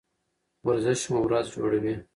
[0.67, 1.93] ورزش مو ورځ جوړوي.